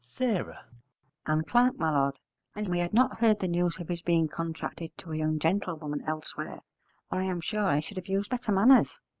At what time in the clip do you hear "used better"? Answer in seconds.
8.07-8.51